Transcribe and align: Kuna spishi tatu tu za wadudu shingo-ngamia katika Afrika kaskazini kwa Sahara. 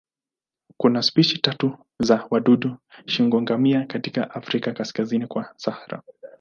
Kuna 0.77 1.01
spishi 1.01 1.37
tatu 1.37 1.57
tu 1.69 1.77
za 1.99 2.27
wadudu 2.31 2.77
shingo-ngamia 3.05 3.85
katika 3.85 4.31
Afrika 4.31 4.73
kaskazini 4.73 5.27
kwa 5.27 5.53
Sahara. 5.57 6.03